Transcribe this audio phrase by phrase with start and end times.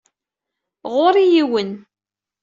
[0.93, 1.71] Ɣur-i yiwen.